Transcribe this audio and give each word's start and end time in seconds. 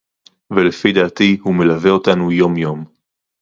ולפי 0.53 0.91
דעתי 0.93 1.37
הוא 1.41 1.55
מלווה 1.55 1.91
אותנו 1.91 2.31
יום-יום 2.31 2.85